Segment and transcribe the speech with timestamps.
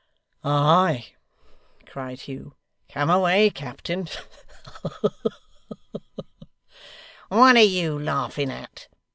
[0.43, 1.13] 'Ay!'
[1.85, 2.55] cried Hugh.
[2.89, 4.07] 'Come away, captain.
[4.07, 6.27] Ha ha ha!'
[7.27, 8.87] 'What are you laughing at?